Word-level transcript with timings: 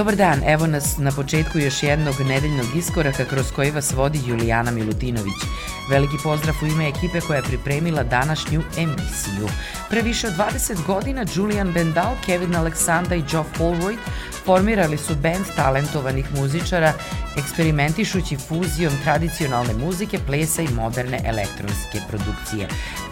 Dobar 0.00 0.16
dan, 0.16 0.42
evo 0.46 0.66
nas 0.66 0.98
na 0.98 1.12
početku 1.12 1.58
još 1.58 1.82
jednog 1.82 2.14
nedeljnog 2.20 2.66
iskoraka 2.76 3.24
kroz 3.24 3.52
koji 3.52 3.70
vas 3.70 3.92
vodi 3.92 4.20
Julijana 4.26 4.70
Milutinović. 4.70 5.40
Veliki 5.90 6.16
pozdrav 6.24 6.54
u 6.62 6.66
ime 6.66 6.88
ekipe 6.88 7.20
koja 7.20 7.36
je 7.36 7.42
pripremila 7.42 8.02
današnju 8.02 8.62
emisiju. 8.78 9.48
Pre 9.90 10.02
više 10.02 10.26
od 10.26 10.34
20 10.34 10.86
godina 10.86 11.24
Julian 11.34 11.72
Bendal, 11.72 12.14
Kevin 12.26 12.56
Aleksanda 12.56 13.14
i 13.14 13.24
Geoff 13.30 13.58
Holroyd 13.58 13.98
formirali 14.44 14.98
su 14.98 15.14
band 15.14 15.46
talentovanih 15.56 16.26
muzičara 16.34 16.92
eksperimentišući 17.36 18.36
fuzijom 18.36 18.92
tradicionalne 19.04 19.74
muzike, 19.74 20.18
plesa 20.26 20.62
i 20.62 20.74
moderne 20.74 21.20
elektronske 21.24 21.98
produkcije. 22.08 22.68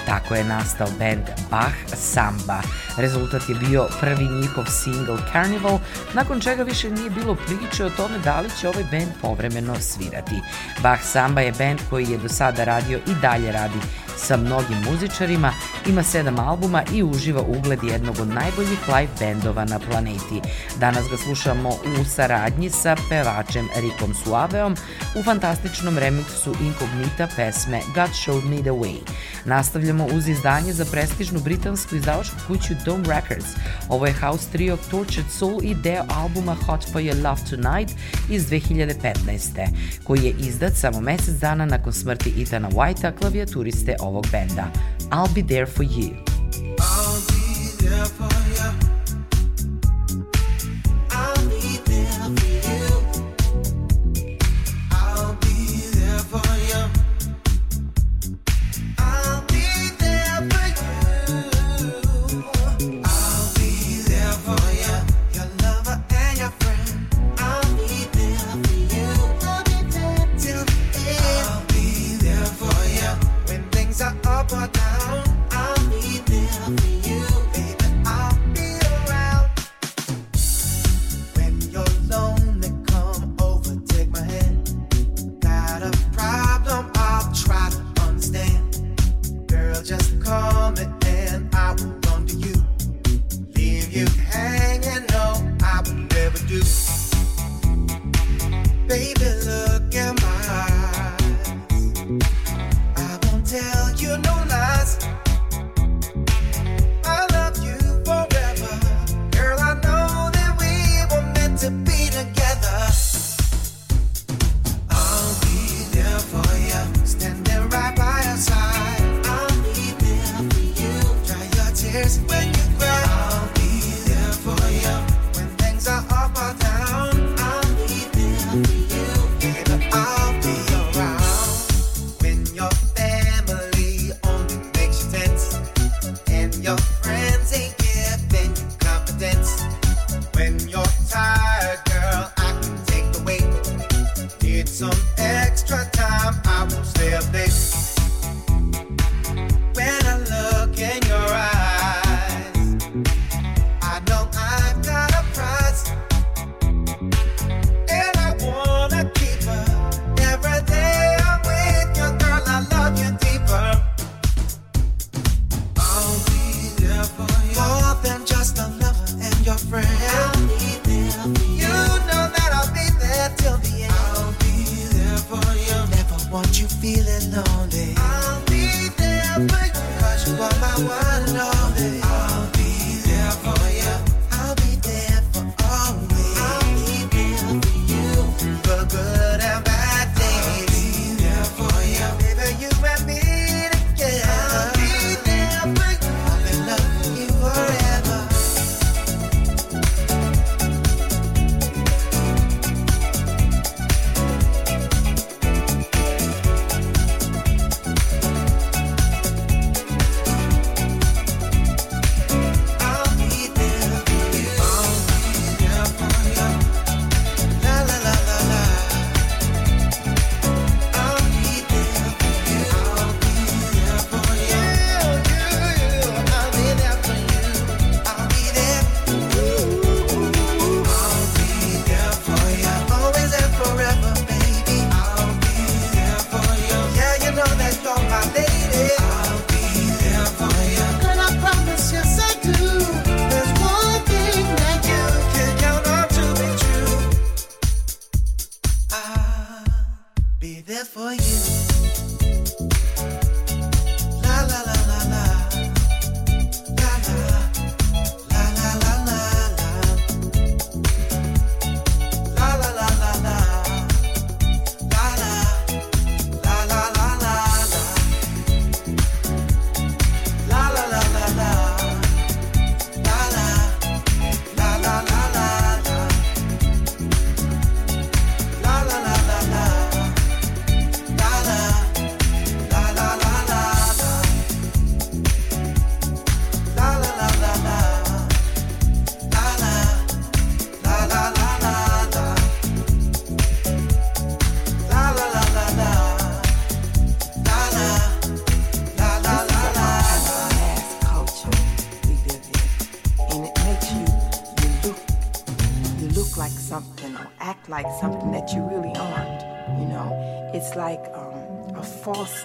Tako 0.06 0.34
je 0.34 0.44
nastao 0.44 0.88
band 0.98 1.24
Bach 1.50 1.96
Samba. 1.96 2.62
Rezultat 2.98 3.48
je 3.48 3.54
bio 3.54 3.88
prvi 4.00 4.28
njihov 4.28 4.64
single 4.66 5.16
Carnival, 5.32 5.78
nakon 6.14 6.40
čega 6.40 6.62
više 6.62 6.90
nije 6.90 7.10
bilo 7.10 7.34
priče 7.34 7.84
o 7.84 7.90
tome 7.90 8.18
da 8.24 8.40
li 8.40 8.50
će 8.60 8.68
ovaj 8.68 8.84
band 8.90 9.12
povremeno 9.22 9.74
svirati. 9.80 10.34
Bach 10.82 11.02
Samba 11.02 11.40
je 11.40 11.52
band 11.52 11.80
koji 11.90 12.06
je 12.10 12.18
do 12.18 12.28
sada 12.28 12.64
radio 12.64 12.98
i 12.98 13.14
dalje 13.22 13.52
radi 13.52 13.78
sa 14.16 14.36
mnogim 14.36 14.76
muzičarima, 14.90 15.52
ima 15.88 16.02
sedam 16.02 16.38
albuma 16.38 16.82
i 16.92 17.02
uživa 17.02 17.42
ugled 17.42 17.78
jednog 17.82 18.16
od 18.20 18.28
najboljih 18.28 18.88
live 18.88 19.08
bendova 19.18 19.64
na 19.64 19.78
planeti. 19.78 20.40
Danas 20.80 21.04
ga 21.10 21.16
slušamo 21.16 21.68
u 21.68 22.04
saradnji 22.04 22.70
sa 22.70 22.96
pevačem 23.08 23.68
Rikom 23.76 24.14
Suaveom 24.14 24.76
u 25.20 25.22
fantastičnom 25.22 25.98
remiksu 25.98 26.54
Incognita 26.60 27.28
pesme 27.36 27.80
God 27.94 28.10
Showed 28.10 28.44
Me 28.44 28.56
The 28.56 28.70
Way. 28.70 28.96
Nastavljamo 29.44 30.06
uz 30.06 30.28
izdanje 30.28 30.72
za 30.72 30.84
prestižnu 30.84 31.40
britansku 31.40 31.96
izdavačku 31.96 32.36
kuću 32.46 32.74
Dome 32.84 33.04
Records. 33.08 33.46
Ovo 33.88 34.06
je 34.06 34.12
house 34.12 34.50
trio 34.52 34.76
Tortured 34.90 35.30
Soul 35.30 35.60
i 35.62 35.74
deo 35.74 36.04
albuma 36.08 36.54
Hot 36.66 36.92
For 36.92 37.02
Your 37.02 37.24
Love 37.24 37.40
Tonight 37.50 37.94
iz 38.30 38.50
2015. 38.50 39.68
koji 40.04 40.20
je 40.24 40.34
izdat 40.38 40.72
samo 40.74 41.00
mesec 41.00 41.34
dana 41.34 41.66
nakon 41.66 41.92
smrti 41.92 42.42
Ethana 42.42 42.68
Whitea, 42.70 43.18
klavijaturiste 43.18 43.96
ovog 44.00 44.26
benda. 44.32 44.70
I'll 45.10 45.32
be 45.32 45.40
there 45.40 45.66
for 45.66 45.84
you. 45.84 46.16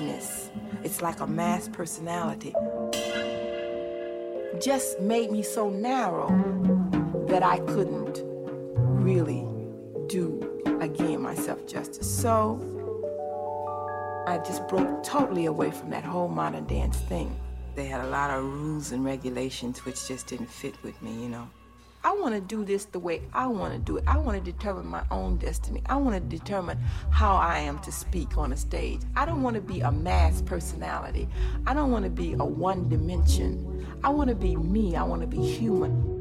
It's 0.01 1.01
like 1.01 1.19
a 1.19 1.27
mass 1.27 1.67
personality. 1.67 2.53
Just 4.59 4.99
made 4.99 5.31
me 5.31 5.43
so 5.43 5.69
narrow 5.69 6.29
that 7.27 7.43
I 7.43 7.59
couldn't 7.59 8.21
really 9.03 9.45
do 10.07 10.39
again 10.81 11.21
myself 11.21 11.67
justice. 11.67 12.09
So 12.09 12.59
I 14.27 14.39
just 14.39 14.67
broke 14.67 15.03
totally 15.03 15.45
away 15.45 15.71
from 15.71 15.89
that 15.91 16.03
whole 16.03 16.27
modern 16.27 16.65
dance 16.65 16.97
thing. 16.97 17.35
They 17.75 17.85
had 17.85 18.01
a 18.01 18.09
lot 18.09 18.29
of 18.31 18.43
rules 18.43 18.91
and 18.91 19.03
regulations 19.05 19.85
which 19.85 20.07
just 20.07 20.27
didn't 20.27 20.49
fit 20.49 20.75
with 20.83 20.99
me, 21.01 21.11
you 21.21 21.29
know. 21.29 21.49
I 22.05 22.11
want 22.11 22.35
to 22.35 22.41
do 22.41 22.65
this 22.65 22.83
the 22.85 22.99
way 22.99 23.21
I 23.33 23.47
want 23.47 23.73
to 23.73 23.79
do 23.79 23.95
it. 23.95 24.03
I 24.05 24.17
want 24.17 24.43
to 24.43 24.51
determine 24.51 24.87
my 24.87 25.03
own 25.09 25.37
destiny. 25.37 25.81
I 25.85 25.95
want 25.95 26.15
to 26.15 26.19
determine 26.19 26.77
how 27.11 27.35
I 27.35 27.59
am 27.59 27.79
to 27.79 27.93
speak 27.93 28.37
on 28.37 28.51
a 28.51 28.57
stage. 28.57 28.99
I 29.15 29.25
don't 29.25 29.41
want 29.41 29.55
to 29.55 29.61
be 29.61 29.79
a 29.79 29.91
mass 29.91 30.41
personality. 30.41 31.29
I 31.65 31.73
don't 31.73 31.91
want 31.91 32.03
to 32.03 32.11
be 32.11 32.33
a 32.33 32.43
one 32.43 32.89
dimension. 32.89 33.87
I 34.03 34.09
want 34.09 34.29
to 34.29 34.35
be 34.35 34.57
me. 34.57 34.97
I 34.97 35.03
want 35.03 35.21
to 35.21 35.27
be 35.27 35.37
human. 35.37 36.12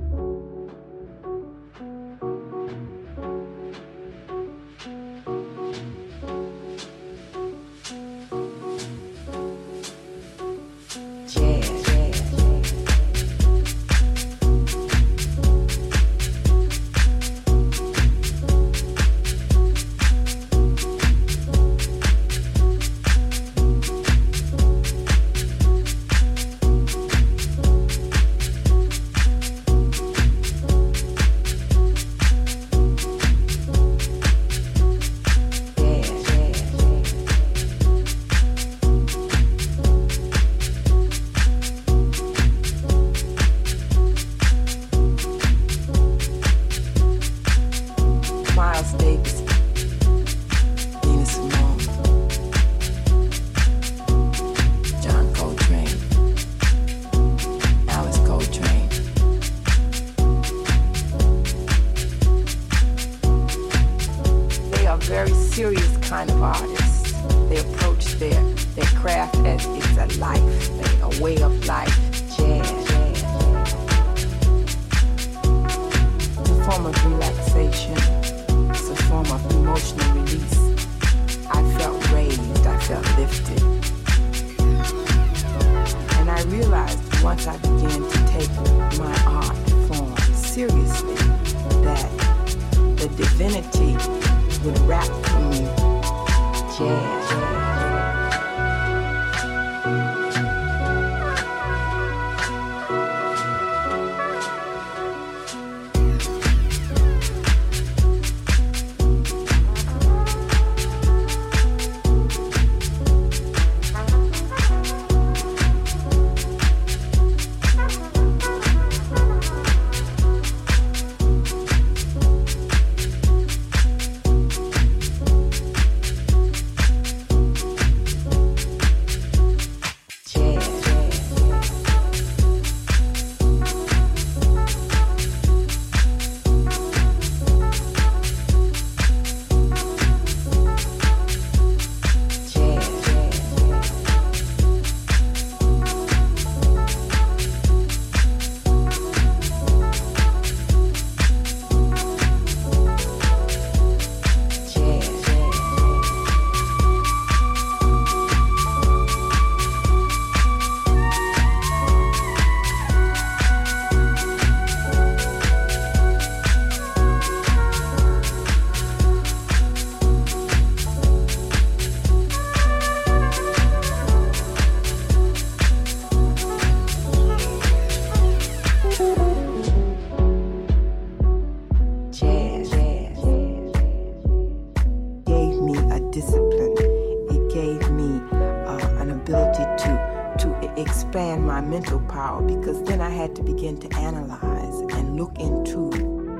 my 191.52 191.60
mental 191.60 192.00
power 192.08 192.40
because 192.40 192.82
then 192.84 193.02
I 193.02 193.10
had 193.10 193.36
to 193.36 193.42
begin 193.42 193.76
to 193.80 193.96
analyze 193.96 194.78
and 194.96 195.16
look 195.18 195.38
into 195.38 195.80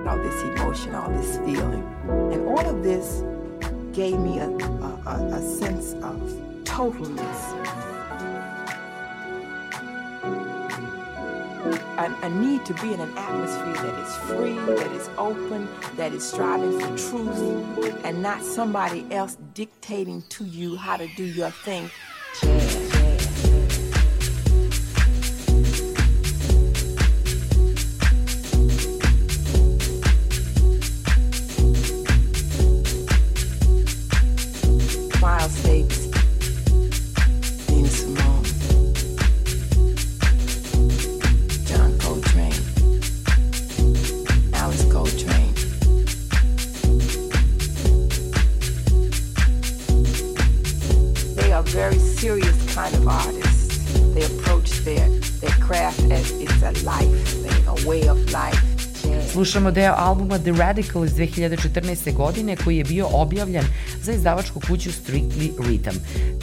all 0.09 0.17
this 0.17 0.43
emotion, 0.45 0.95
all 0.95 1.11
this 1.11 1.37
feeling. 1.45 1.85
And 2.33 2.49
all 2.49 2.67
of 2.67 2.83
this 2.83 3.23
gave 3.93 4.19
me 4.19 4.39
a, 4.39 4.49
a, 4.49 5.39
a 5.39 5.43
sense 5.43 5.93
of 6.03 6.17
totalness. 6.65 7.41
A 12.23 12.31
need 12.31 12.65
to 12.65 12.75
be 12.75 12.95
in 12.95 13.01
an 13.01 13.13
atmosphere 13.19 13.75
that 13.85 13.99
is 14.07 14.17
free, 14.29 14.55
that 14.77 14.93
is 14.93 15.11
open, 15.19 15.69
that 15.97 16.15
is 16.15 16.27
striving 16.27 16.81
for 16.81 16.97
truth, 16.97 18.01
and 18.05 18.23
not 18.23 18.43
somebody 18.43 19.05
else 19.11 19.37
dictating 19.53 20.23
to 20.31 20.45
you 20.45 20.75
how 20.77 20.97
to 20.97 21.07
do 21.17 21.25
your 21.25 21.51
thing. 21.51 21.91
Slušamo 59.63 59.75
deo 59.75 59.95
albuma 59.97 60.39
The 60.39 60.53
Radical 60.59 61.05
iz 61.05 61.13
2014. 61.13 62.15
godine 62.15 62.57
koji 62.57 62.77
je 62.77 62.85
bio 62.85 63.07
objavljen 63.13 63.65
za 64.03 64.13
izdavačku 64.13 64.61
kuću 64.61 64.91
Strictly 64.91 65.51
Rhythm. 65.59 65.95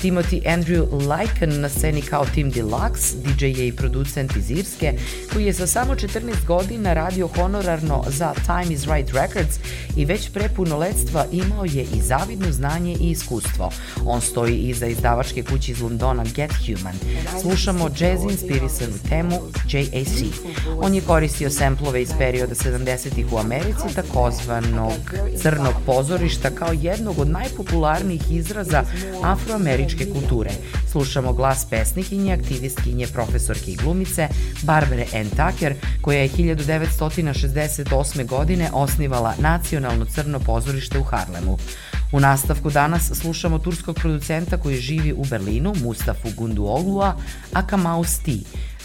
Timothy 0.01 0.41
Andrew 0.45 0.87
Lycan 0.91 1.59
na 1.59 1.69
sceni 1.69 2.01
kao 2.01 2.25
Tim 2.25 2.51
Deluxe, 2.51 3.15
DJ 3.23 3.45
je 3.45 3.67
i 3.67 3.75
producent 3.75 4.35
iz 4.35 4.51
Irske, 4.51 4.93
koji 5.33 5.45
je 5.45 5.53
sa 5.53 5.67
samo 5.67 5.95
14 5.95 6.45
godina 6.47 6.93
radio 6.93 7.27
honorarno 7.27 8.03
za 8.07 8.33
Time 8.33 8.73
is 8.73 8.85
Right 8.85 9.13
Records 9.13 9.59
i 9.95 10.05
već 10.05 10.29
pre 10.29 10.49
punoletstva 10.49 11.25
imao 11.31 11.65
je 11.65 11.81
i 11.81 12.01
zavidno 12.01 12.51
znanje 12.51 12.97
i 12.99 13.09
iskustvo. 13.09 13.71
On 14.05 14.21
stoji 14.21 14.57
iza 14.57 14.85
izdavačke 14.87 15.43
kuće 15.43 15.71
iz 15.71 15.81
Londona 15.81 16.23
Get 16.35 16.51
Human. 16.65 16.95
Slušamo 17.41 17.89
jazz 17.99 18.23
inspirisanu 18.23 18.93
temu 19.09 19.41
JAC. 19.71 20.33
On 20.81 20.95
je 20.95 21.01
koristio 21.01 21.49
semplove 21.49 22.01
iz 22.01 22.09
perioda 22.17 22.55
70-ih 22.55 23.33
u 23.33 23.37
Americi, 23.37 23.95
takozvanog 23.95 25.13
crnog 25.41 25.73
pozorišta 25.85 26.49
kao 26.49 26.73
jednog 26.73 27.19
od 27.19 27.29
najpopularnijih 27.49 28.31
izraza 28.31 28.83
afroameričke 29.23 30.05
kulture. 30.13 30.51
Slušamo 30.91 31.33
glas 31.33 31.65
pesnikinje, 31.69 32.33
aktivistkinje, 32.33 33.07
profesorke 33.07 33.71
i 33.71 33.75
glumice 33.75 34.27
Barbara 34.61 35.03
Ann 35.13 35.29
Tucker, 35.29 35.73
koja 36.01 36.19
je 36.19 36.29
1968. 36.29 38.25
godine 38.25 38.69
osnivala 38.73 39.35
Nacionalno 39.39 40.05
crno 40.05 40.39
pozorište 40.39 40.99
u 40.99 41.03
Harlemu. 41.03 41.57
U 42.11 42.19
nastavku 42.19 42.69
danas 42.69 43.11
slušamo 43.13 43.59
turskog 43.59 43.95
producenta 43.95 44.57
koji 44.57 44.77
živi 44.77 45.13
u 45.13 45.25
Berlinu, 45.29 45.73
Mustafu 45.83 46.29
Gunduoglua, 46.37 47.15
a 47.53 47.67
Kamaus 47.67 48.17
T, 48.17 48.31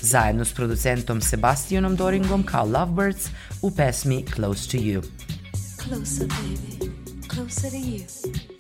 zajedno 0.01 0.45
s 0.45 0.53
producentom 0.53 1.21
Sebastianom 1.21 1.97
Doringom 1.97 2.43
kao 2.43 2.67
Lovebirds 2.67 3.29
u 3.63 3.71
pesmi 3.71 4.25
Close 4.35 4.71
to 4.71 4.77
You. 4.77 5.03
Closer, 5.89 6.27
baby, 6.27 6.91
closer 7.29 7.71
to 7.71 7.77
you. 7.77 8.54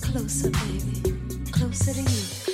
Closer, 0.00 0.50
baby, 0.50 1.02
closer 1.52 1.92
to 1.92 2.00
you. 2.00 2.53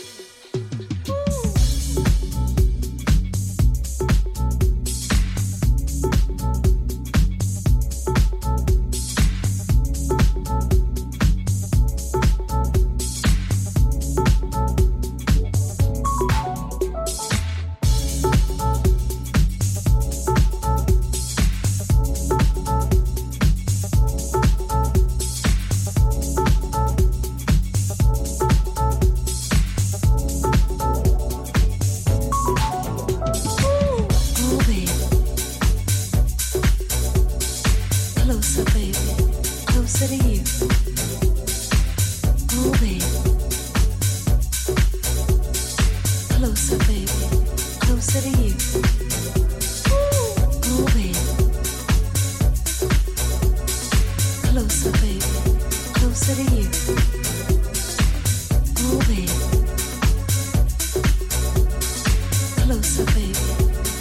closer, 62.81 63.05
baby, 63.13 63.35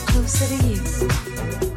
closer 0.07 0.47
to 0.47 1.65
you. 1.65 1.68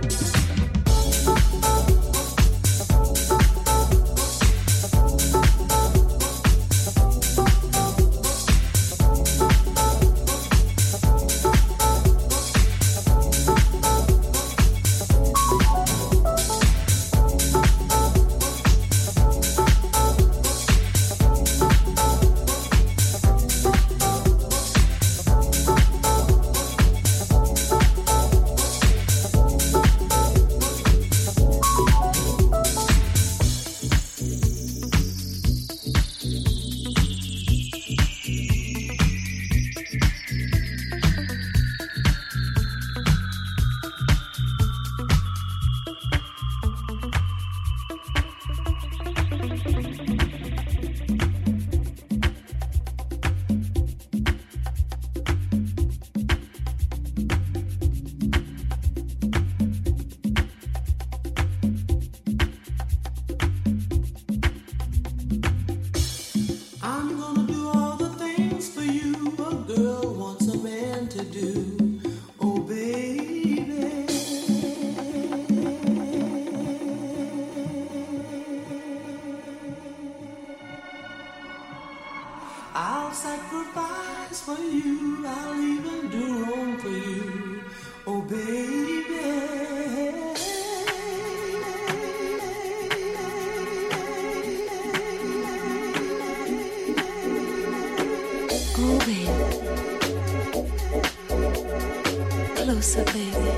Closer, 102.82 103.04
baby. 103.12 103.50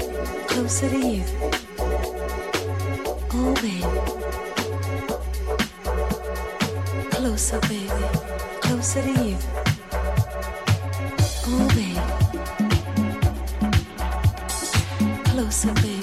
Closer 0.48 0.88
to 0.90 0.98
you. 0.98 1.24
Oh, 3.33 3.55
babe. 3.62 3.85
Closer, 7.11 7.61
baby. 7.61 7.88
Closer 8.61 9.03
to 9.03 9.11
you. 9.24 9.37
Oh, 11.46 11.68
baby, 11.74 12.00
Closer, 15.31 15.72
baby. 15.74 15.93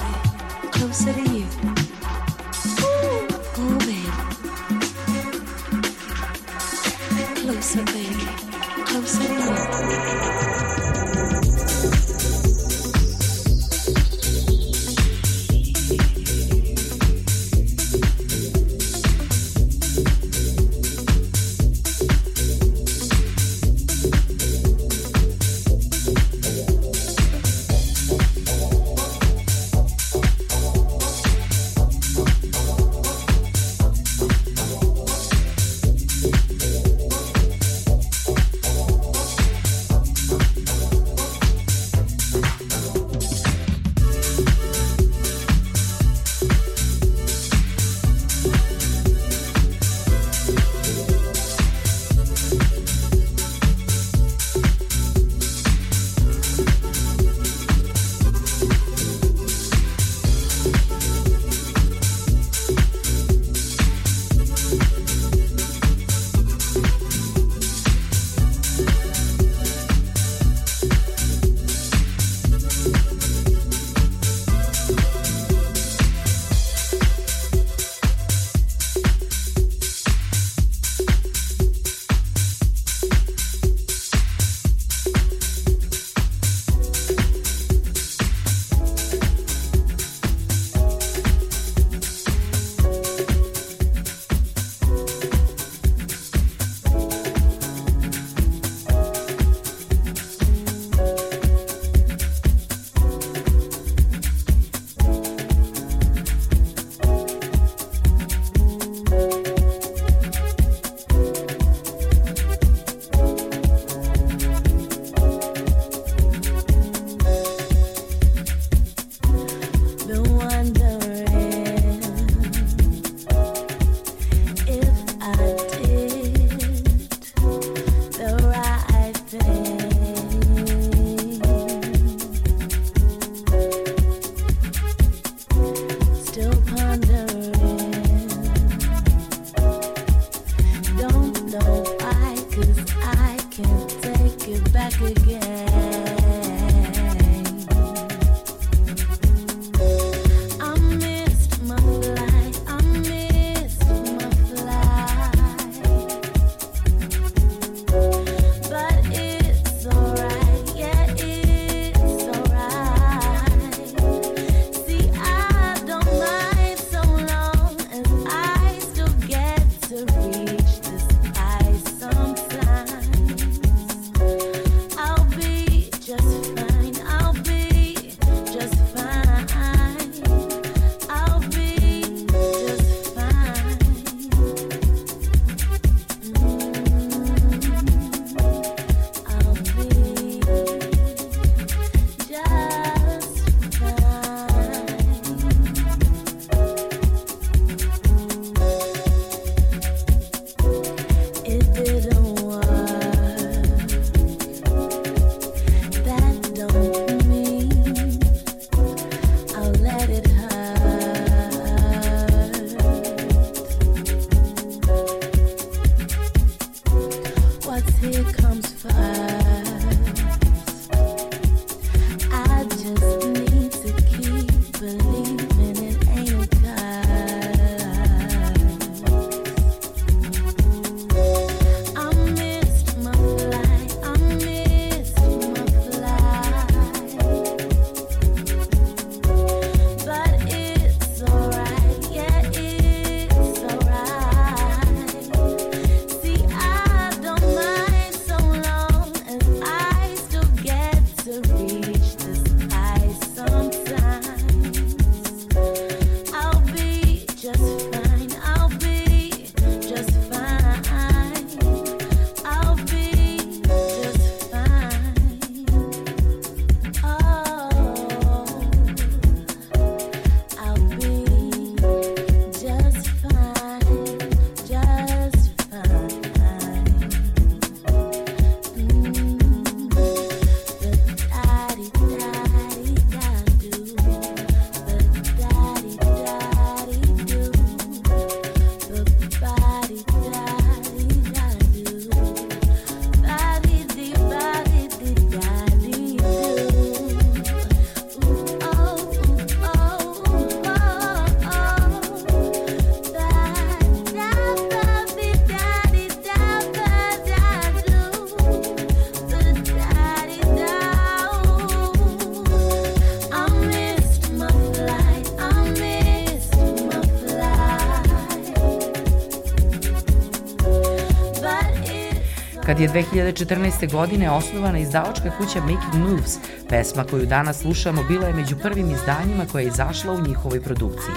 Je 322.81 322.89
2014. 322.89 323.91
godine 323.91 324.31
osnovana 324.31 324.79
izdavačka 324.79 325.31
kuća 325.37 325.59
Making 325.59 326.09
Moves, 326.09 326.37
pesma 326.69 327.03
koju 327.03 327.25
danas 327.25 327.57
slušamo 327.57 328.03
bila 328.03 328.27
je 328.27 328.33
među 328.33 328.55
prvim 328.57 328.91
izdanjima 328.91 329.45
koja 329.51 329.61
je 329.61 329.67
izašla 329.67 330.13
u 330.13 330.27
njihovoj 330.27 330.61
produkciji. 330.61 331.15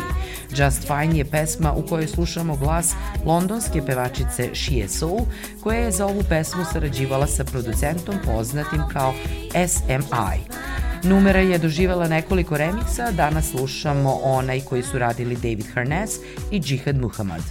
Just 0.50 0.87
Fine 0.87 1.18
je 1.18 1.24
pesma 1.24 1.72
u 1.72 1.87
kojoj 1.87 2.07
slušamo 2.07 2.57
glas 2.57 2.94
londonske 3.24 3.83
pevačice 3.87 4.50
Shie 4.55 4.88
Soul, 4.88 5.20
koja 5.62 5.79
je 5.79 5.90
za 5.90 6.07
ovu 6.07 6.22
pesmu 6.29 6.64
sarađivala 6.72 7.27
sa 7.27 7.44
producentom 7.44 8.14
poznatim 8.24 8.83
kao 8.92 9.14
SMI. 9.68 10.55
Numera 11.03 11.40
je 11.40 11.59
doživela 11.59 12.09
nekoliko 12.09 12.57
remiksa, 12.57 13.11
danas 13.11 13.50
slušamo 13.50 14.20
onaj 14.22 14.61
koji 14.61 14.83
su 14.83 14.98
radili 14.98 15.35
David 15.35 15.66
Harness 15.74 16.16
i 16.50 16.62
Jihad 16.64 16.96
Muhammad. 16.96 17.42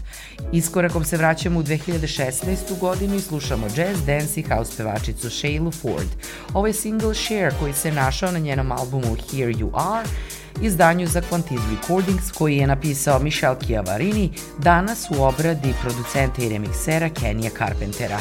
Iskorakom 0.54 1.06
se 1.06 1.18
vraćamo 1.18 1.60
u 1.60 1.64
2016. 1.64 2.80
godinu 2.80 3.16
i 3.16 3.22
slušamo 3.22 3.68
jazz, 3.76 4.06
dance 4.06 4.40
i 4.40 4.44
house 4.44 4.78
pevačicu 4.78 5.28
Shayla 5.28 5.72
Ford. 5.82 6.08
Ovo 6.54 6.68
je 6.68 6.74
single 6.74 7.16
Share 7.16 7.52
koji 7.60 7.74
se 7.74 7.92
našao 7.92 8.32
na 8.32 8.40
njenom 8.40 8.72
albumu 8.72 9.16
Here 9.16 9.54
You 9.54 9.70
Are, 9.74 10.10
izdanju 10.62 11.08
za 11.08 11.22
Quantiz 11.22 11.60
Recordings 11.72 12.32
koji 12.32 12.58
je 12.58 12.68
napisao 12.68 13.20
Michel 13.20 13.56
Chiavarini, 13.66 14.32
danas 14.60 15.08
u 15.18 15.24
obradi 15.24 15.74
producenta 15.82 16.42
i 16.42 16.50
remiksera 16.50 17.10
Kenija 17.10 17.52
Carpentera. 17.58 18.20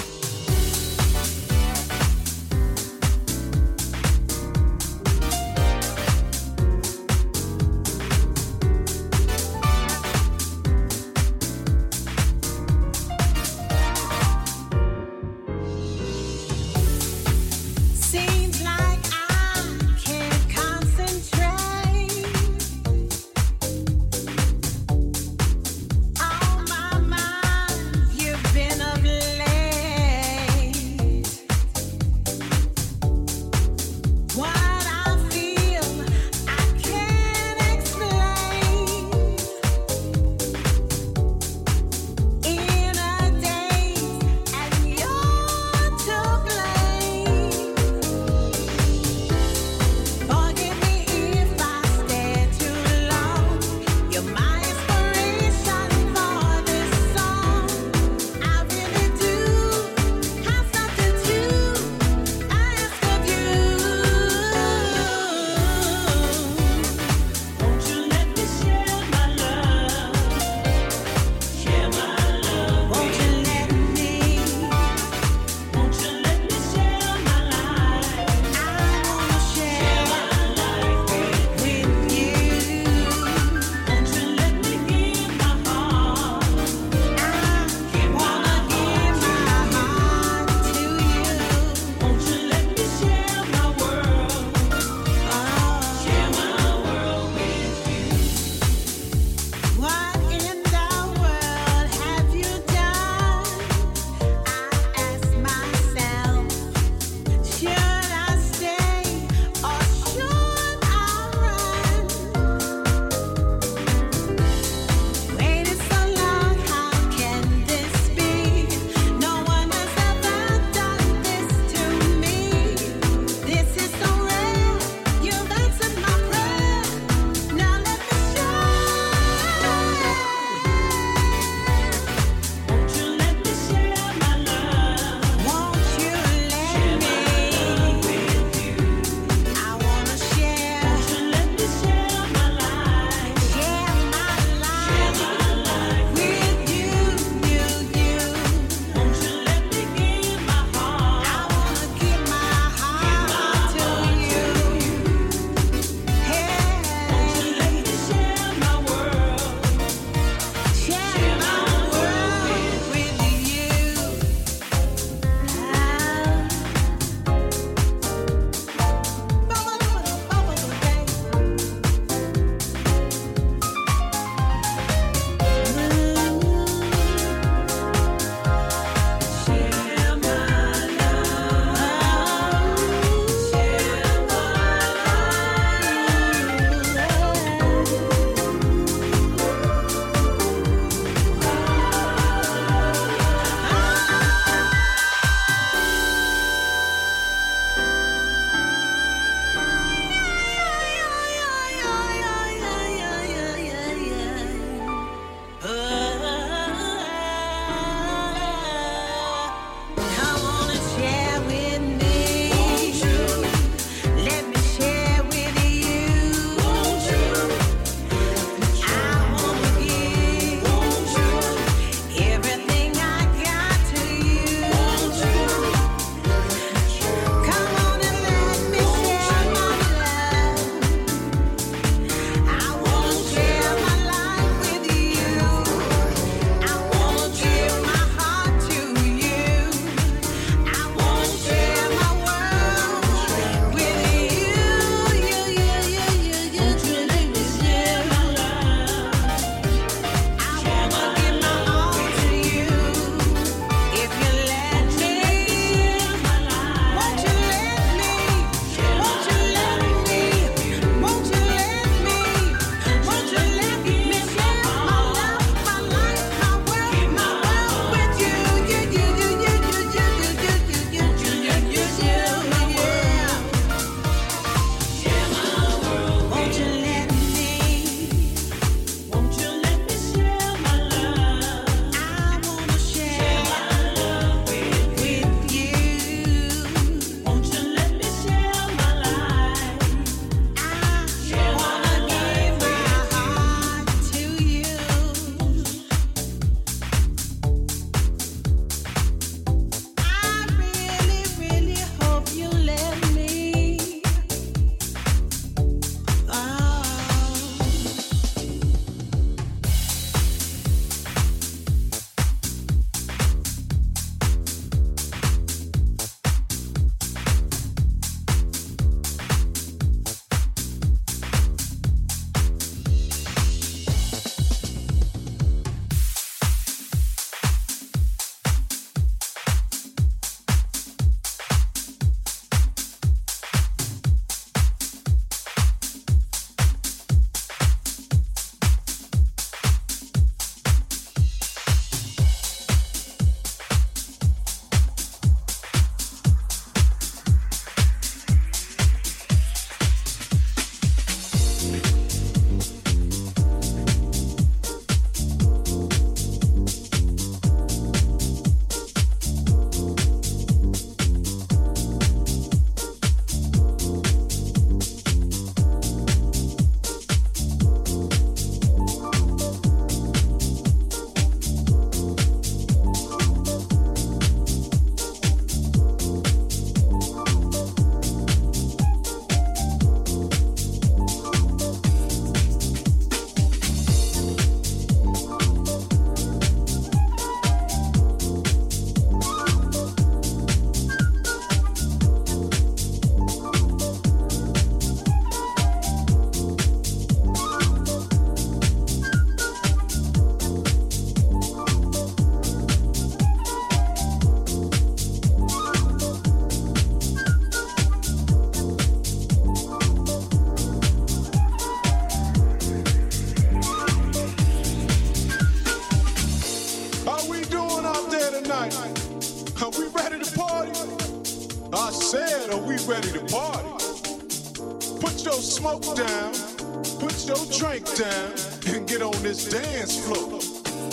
This 429.33 429.49
dance 429.49 429.97
floor. 430.05 430.29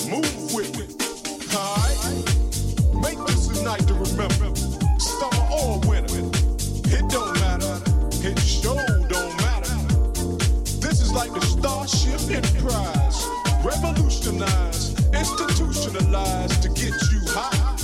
Move 0.10 0.54
with 0.54 0.72
me, 0.80 0.86
alright? 1.54 2.00
Make 3.04 3.20
this 3.28 3.48
a 3.50 3.64
night 3.66 3.86
to 3.88 3.94
remember. 3.94 4.56
Summer 4.98 5.46
or 5.52 5.80
winter, 5.82 6.24
it 6.88 7.04
don't 7.12 7.34
matter. 7.42 7.82
It 8.24 8.40
sure 8.40 8.76
don't 9.10 9.36
matter. 9.44 9.76
This 10.80 11.02
is 11.02 11.12
like 11.12 11.34
the 11.34 11.42
Starship 11.42 12.22
Enterprise, 12.32 13.28
revolutionized, 13.62 15.14
institutionalized 15.14 16.64
to 16.64 16.70
get 16.70 16.96
you 17.12 17.20
high. 17.36 17.76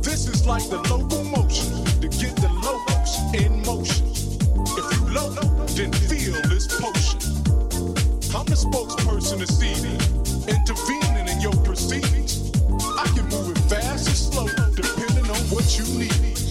This 0.00 0.28
is 0.28 0.46
like 0.46 0.66
the 0.70 0.78
locomotion 0.88 1.84
to 2.00 2.08
get 2.08 2.34
the 2.36 2.48
locos 2.64 3.18
in 3.34 3.60
motion. 3.66 4.06
If 4.78 4.86
you 4.96 5.12
low, 5.12 5.28
then 5.76 5.92
feel 5.92 6.40
this 6.48 6.66
potion. 6.80 7.27
I'm 8.34 8.44
the 8.44 8.54
spokesperson 8.54 9.40
of 9.40 9.48
CD, 9.48 9.88
intervening 10.46 11.28
in 11.28 11.40
your 11.40 11.52
proceedings. 11.64 12.52
I 12.98 13.06
can 13.16 13.26
move 13.28 13.56
it 13.56 13.58
fast 13.70 14.06
or 14.06 14.12
slow, 14.12 14.46
depending 14.74 15.30
on 15.30 15.40
what 15.48 15.78
you 15.78 15.84
need. 15.98 16.47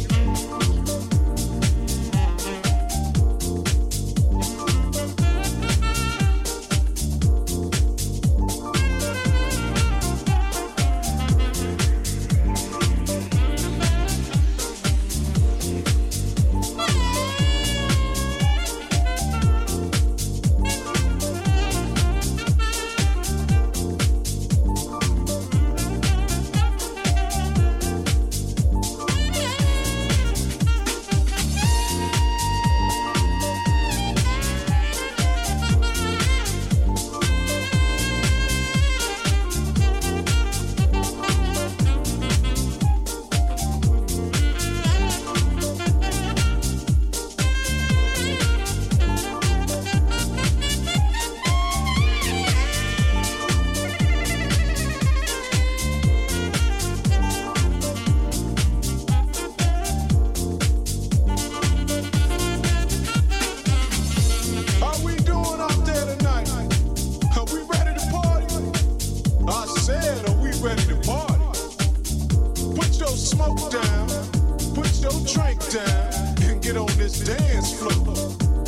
This 77.08 77.20
dance 77.20 77.72
floor. 77.80 77.94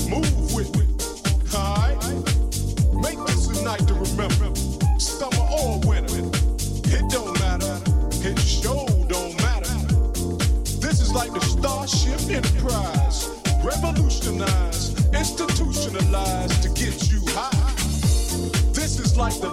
Move 0.10 0.54
with 0.56 0.74
alright? 1.54 1.98
Make 2.94 3.20
this 3.28 3.48
a 3.48 3.64
night 3.66 3.86
to 3.88 3.94
remember. 3.94 4.48
Or 5.52 5.78
it 6.88 7.04
don't 7.12 7.38
matter. 7.40 7.82
It 8.24 8.40
sure 8.40 8.88
don't 9.10 9.36
matter. 9.44 9.76
This 10.80 11.02
is 11.02 11.14
like 11.14 11.34
the 11.34 11.42
Starship 11.42 12.22
Enterprise, 12.30 13.28
to 16.62 16.70
get 16.70 17.12
you 17.12 17.20
high. 17.36 17.76
This 18.72 19.00
is 19.00 19.18
like 19.18 19.38
the 19.42 19.52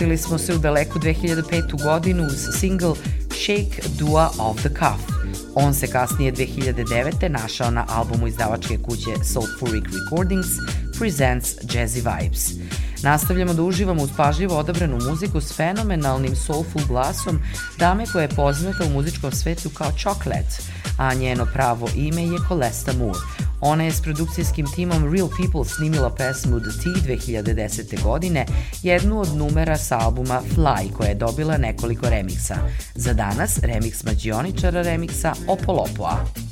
Vratili 0.00 0.18
smo 0.18 0.38
se 0.38 0.54
u 0.54 0.58
daleku 0.58 0.98
2005. 0.98 1.82
godinu 1.82 2.24
uz 2.24 2.60
single 2.60 2.94
Shake 3.30 3.82
Dua 3.98 4.30
of 4.38 4.58
the 4.58 4.68
Cuff. 4.68 5.12
On 5.54 5.74
se 5.74 5.86
kasnije 5.86 6.32
2009. 6.32 7.28
našao 7.28 7.70
na 7.70 7.86
albumu 7.88 8.26
izdavačke 8.26 8.78
kuće 8.78 9.24
Soulfuric 9.24 9.84
Recordings 9.84 10.46
Presents 10.98 11.54
Jazzy 11.62 11.96
Vibes. 11.96 12.50
Nastavljamo 13.02 13.54
da 13.54 13.62
uživamo 13.62 14.02
uz 14.02 14.10
pažljivo 14.16 14.58
odabranu 14.58 14.98
muziku 15.08 15.40
s 15.40 15.56
fenomenalnim 15.56 16.36
soulful 16.36 16.82
glasom 16.88 17.40
dame 17.78 18.06
koja 18.12 18.22
je 18.22 18.36
poznata 18.36 18.84
u 18.84 18.90
muzičkom 18.90 19.32
svetu 19.32 19.70
kao 19.70 19.92
Chocolate, 19.92 20.62
a 20.98 21.14
njeno 21.14 21.46
pravo 21.52 21.88
ime 21.94 22.22
je 22.22 22.38
Colesta 22.48 22.92
Moore. 22.92 23.18
Ona 23.60 23.84
je 23.84 23.92
s 23.92 24.02
produkcijskim 24.02 24.66
timom 24.74 25.14
Real 25.14 25.28
People 25.28 25.64
snimila 25.64 26.10
pesmu 26.10 26.60
The 26.60 26.70
Tea 26.82 27.16
2010. 27.16 28.02
godine, 28.02 28.46
jednu 28.82 29.20
od 29.20 29.36
numera 29.36 29.76
sa 29.76 29.98
albuma 29.98 30.42
Fly 30.54 30.92
koja 30.92 31.08
je 31.08 31.14
dobila 31.14 31.56
nekoliko 31.56 32.10
remiksa. 32.10 32.56
Za 32.94 33.12
danas 33.12 33.58
remix 33.58 34.06
mađioničara 34.06 34.82
remiksa 34.82 35.32
Opolopoa. 35.48 36.49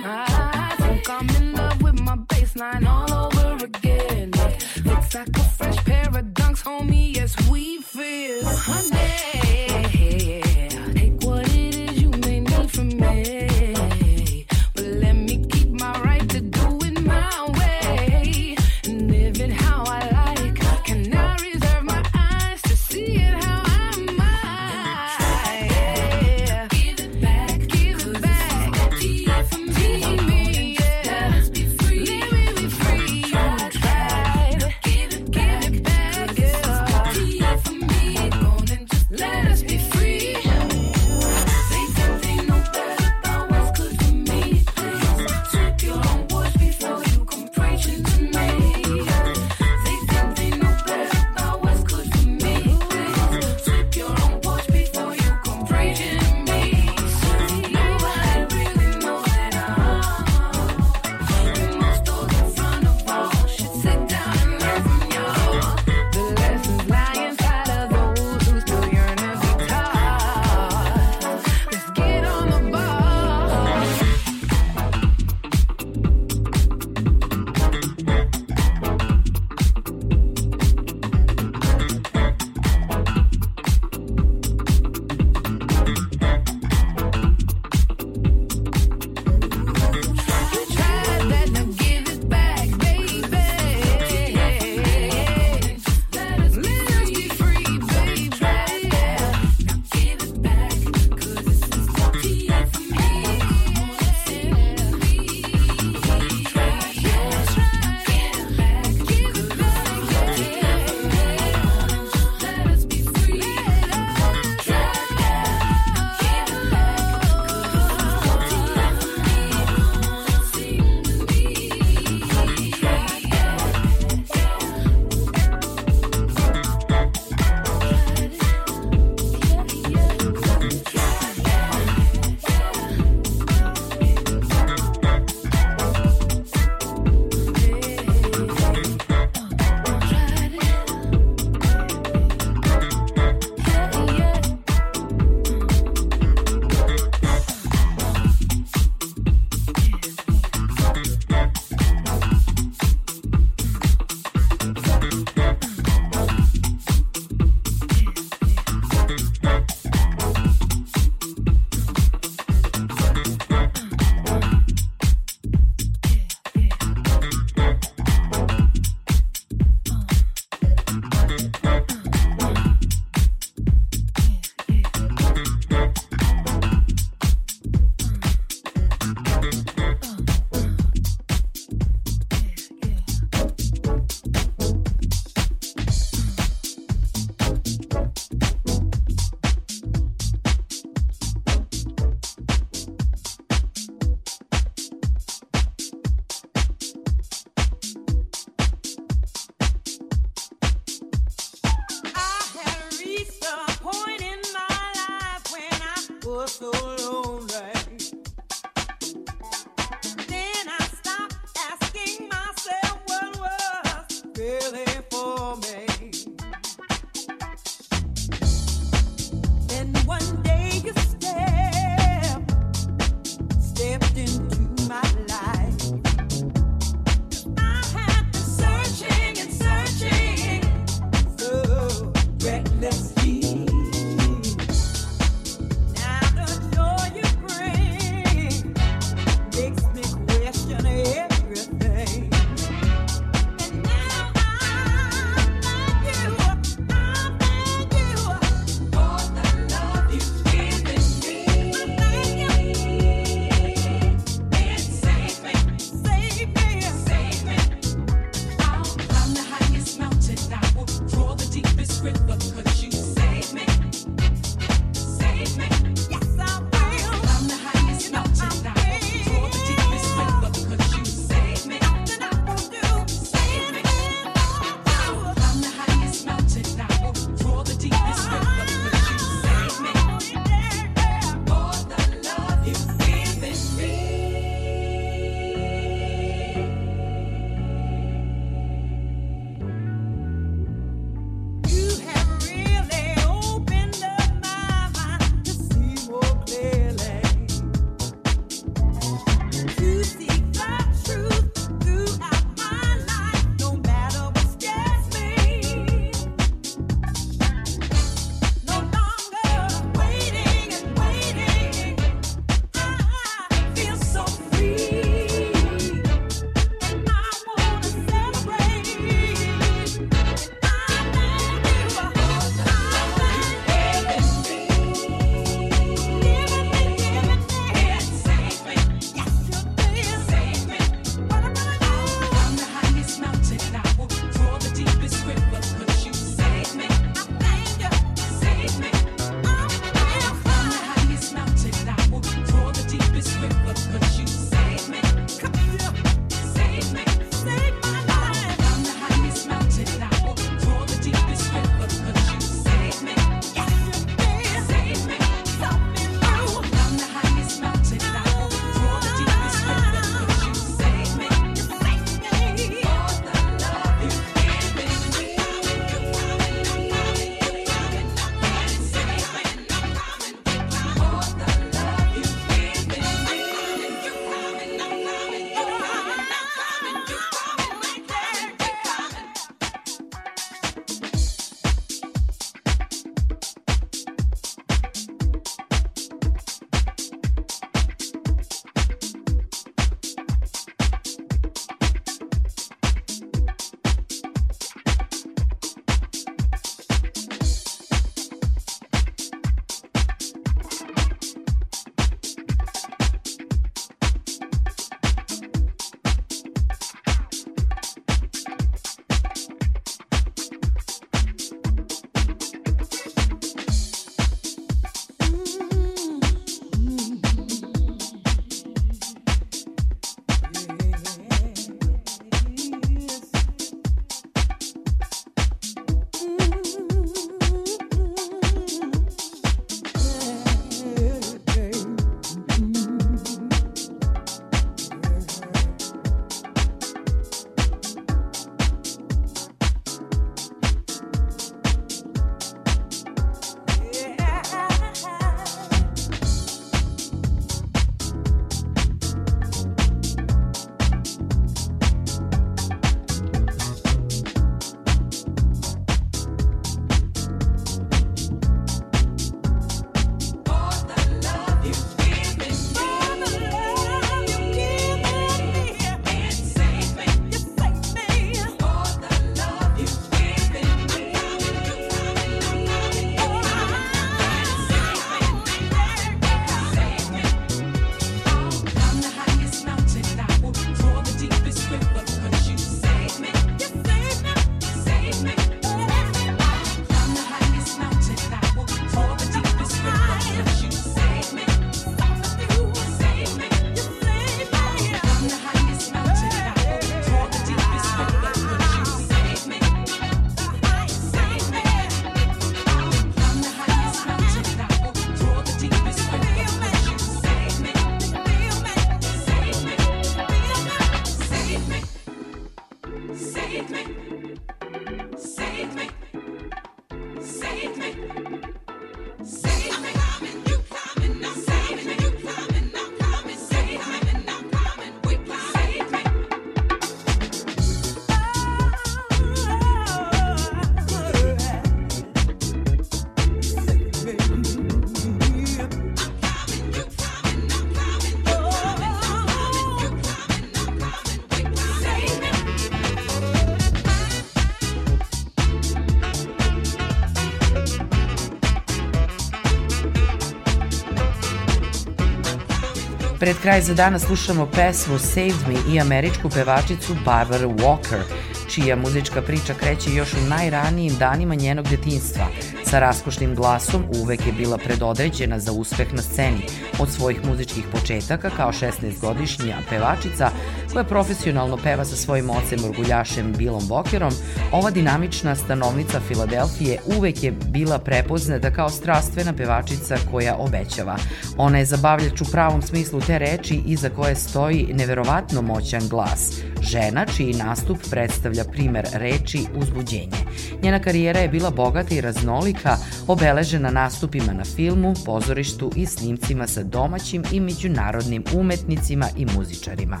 Pred 553.24 553.36
kraj 553.42 553.60
za 553.60 553.74
danas 553.74 554.02
slušamo 554.02 554.46
pesmu 554.46 554.98
Saved 554.98 555.48
Me 555.48 555.74
i 555.74 555.80
američku 555.80 556.28
pevačicu 556.28 556.96
Barbara 557.04 557.46
Walker, 557.46 558.02
čija 558.48 558.76
muzička 558.76 559.22
priča 559.22 559.54
kreće 559.54 559.90
još 559.94 560.14
u 560.14 560.28
najranijim 560.28 560.96
danima 560.98 561.34
njenog 561.34 561.68
detinstva. 561.68 562.26
Sa 562.64 562.78
raskošnim 562.78 563.34
glasom 563.34 563.84
uvek 564.02 564.26
je 564.26 564.32
bila 564.32 564.58
predodređena 564.58 565.38
za 565.38 565.52
uspeh 565.52 565.94
na 565.94 566.02
sceni. 566.02 566.46
Od 566.78 566.90
svojih 566.90 567.24
muzičkih 567.24 567.64
početaka 567.72 568.30
kao 568.30 568.52
16-godišnja 568.52 569.56
pevačica 569.70 570.30
koja 570.74 570.84
profesionalno 570.84 571.56
peva 571.56 571.84
sa 571.84 571.96
svojim 571.96 572.30
ocem 572.30 572.64
orguljašem 572.64 573.32
Billom 573.38 573.62
Walkerom, 573.62 574.12
ova 574.52 574.70
dinamična 574.70 575.36
stanovnica 575.36 576.00
Filadelfije 576.00 576.78
uvek 576.98 577.22
je 577.22 577.32
bila 577.32 577.78
prepoznata 577.78 578.50
kao 578.50 578.70
strastvena 578.70 579.32
pevačica 579.32 579.96
koja 580.10 580.36
obećava. 580.36 580.96
Ona 581.36 581.58
je 581.58 581.64
zabavljač 581.64 582.20
u 582.20 582.30
pravom 582.32 582.62
smislu 582.62 583.00
te 583.00 583.18
reči 583.18 583.60
iza 583.66 583.88
koje 583.88 584.14
stoji 584.14 584.68
neverovatno 584.72 585.42
moćan 585.42 585.88
glas. 585.88 586.40
Žena 586.60 587.06
čiji 587.16 587.34
nastup 587.34 587.78
predstavlja 587.90 588.44
primer 588.44 588.86
reči 588.92 589.40
uzbuđenje. 589.54 590.18
Njena 590.62 590.78
karijera 590.78 591.20
je 591.20 591.28
bila 591.28 591.50
bogata 591.50 591.94
i 591.94 592.00
raznolika, 592.00 592.76
obeležena 593.06 593.70
nastupima 593.70 594.32
na 594.32 594.44
filmu, 594.44 594.94
pozorištu 595.04 595.72
i 595.76 595.86
snimcima 595.86 596.46
sa 596.46 596.62
domaćim 596.62 597.22
i 597.32 597.40
međunarodnim 597.40 598.24
umetnicima 598.34 599.06
i 599.16 599.26
muzičarima. 599.26 600.00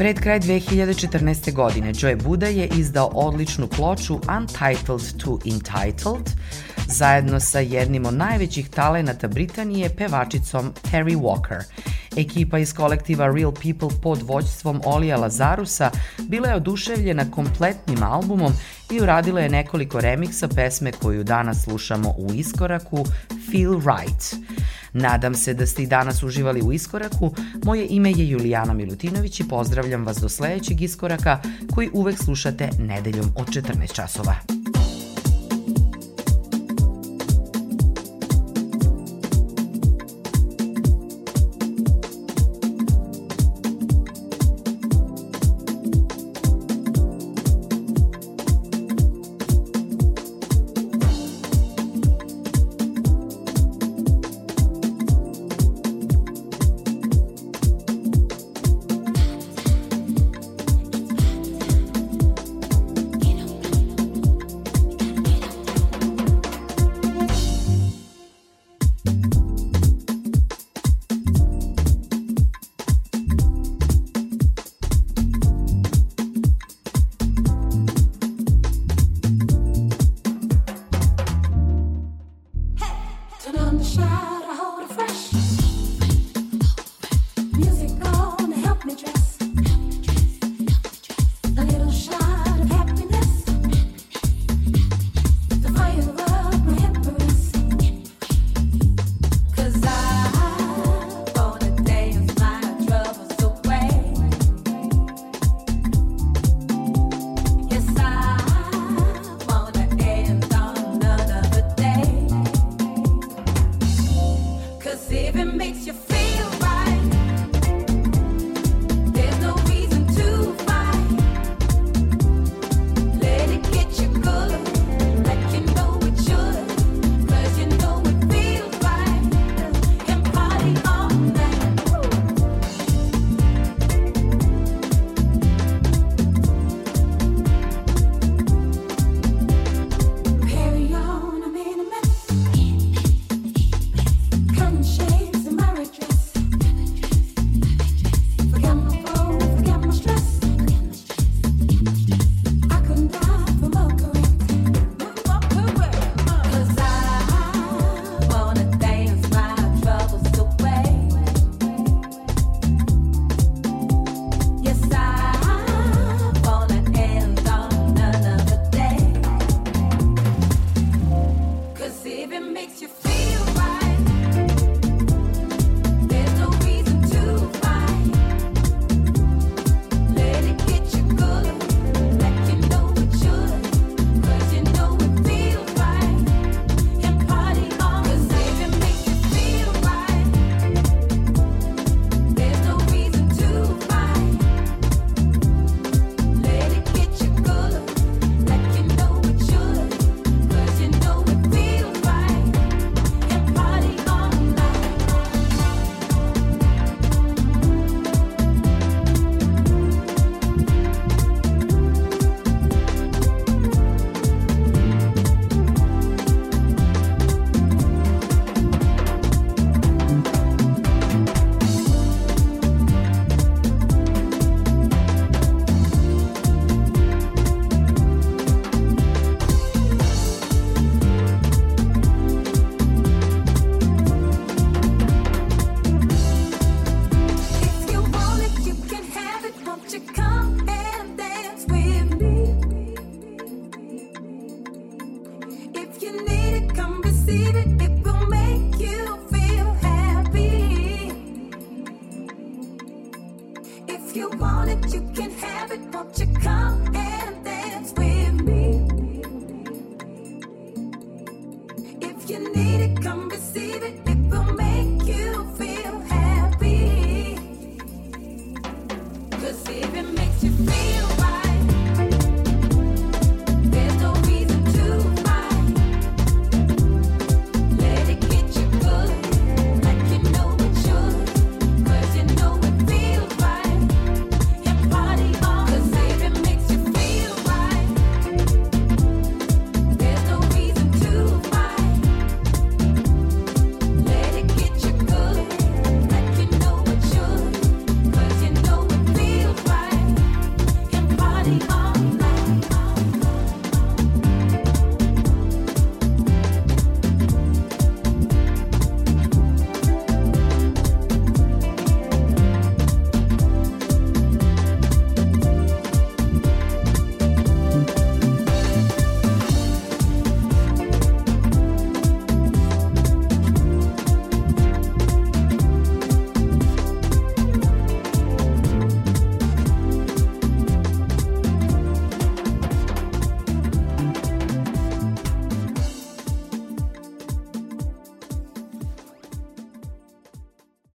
Pred 0.00 0.20
kraj 0.20 0.40
2014. 0.40 1.52
godine 1.52 1.92
Joe 1.98 2.16
Buda 2.16 2.46
je 2.46 2.68
izdao 2.76 3.10
odličnu 3.14 3.66
ploču 3.66 4.14
Untitled 4.14 5.22
to 5.24 5.38
Entitled, 5.44 6.30
zajedno 6.90 7.40
sa 7.40 7.58
jednim 7.60 8.06
od 8.06 8.14
najvećih 8.14 8.70
talenata 8.70 9.28
Britanije, 9.28 9.96
pevačicom 9.96 10.72
Terry 10.92 11.16
Walker. 11.16 11.62
Ekipa 12.16 12.58
iz 12.58 12.74
kolektiva 12.74 13.26
Real 13.26 13.52
People 13.52 14.00
pod 14.02 14.22
vođstvom 14.22 14.80
Olija 14.84 15.16
Lazarusa 15.16 15.90
bila 16.18 16.48
je 16.48 16.54
oduševljena 16.54 17.30
kompletnim 17.30 18.02
albumom 18.02 18.52
i 18.90 19.00
uradila 19.00 19.40
je 19.40 19.48
nekoliko 19.48 20.00
remiksa 20.00 20.48
pesme 20.48 20.92
koju 20.92 21.24
danas 21.24 21.64
slušamo 21.64 22.14
u 22.18 22.32
iskoraku 22.34 23.04
Feel 23.50 23.74
Right. 23.74 24.34
Nadam 24.92 25.34
se 25.34 25.54
da 25.54 25.66
ste 25.66 25.82
i 25.82 25.86
danas 25.86 26.22
uživali 26.22 26.62
u 26.62 26.72
iskoraku. 26.72 27.34
Moje 27.64 27.86
ime 27.90 28.10
je 28.10 28.28
Julijana 28.28 28.72
Milutinović 28.72 29.40
i 29.40 29.48
pozdravljam 29.48 30.06
vas 30.06 30.16
do 30.16 30.28
sledećeg 30.28 30.82
iskoraka 30.82 31.42
koji 31.74 31.90
uvek 31.92 32.18
slušate 32.18 32.68
nedeljom 32.78 33.32
od 33.36 33.48
14 33.48 33.92
časova. 33.92 34.59